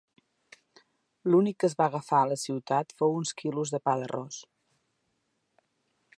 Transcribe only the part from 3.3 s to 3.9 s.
quilos de